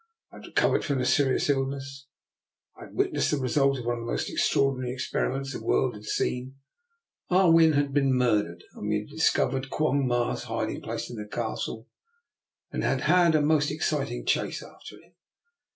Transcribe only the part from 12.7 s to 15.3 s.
and had had a most exciting chase after him.